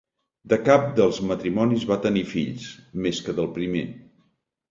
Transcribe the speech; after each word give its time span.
De 0.53 0.57
cap 0.69 0.85
dels 0.99 1.19
matrimonis 1.31 1.85
va 1.91 1.99
tenir 2.07 2.25
fills, 2.31 2.65
més 3.05 3.19
que 3.27 3.35
del 3.41 3.51
primer. 3.61 3.87